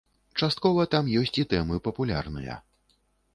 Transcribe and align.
Часткова 0.45 0.85
там 0.95 1.11
ёсць 1.21 1.33
і 1.43 1.45
тэмы 1.51 1.77
папулярныя. 1.89 2.57